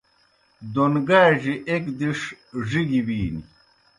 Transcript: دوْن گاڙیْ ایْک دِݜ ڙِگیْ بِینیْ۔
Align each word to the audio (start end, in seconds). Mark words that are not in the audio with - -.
دوْن 0.73 0.93
گاڙیْ 1.07 1.53
ایْک 1.69 1.83
دِݜ 1.99 2.19
ڙِگیْ 2.69 3.01
بِینیْ۔ 3.07 3.41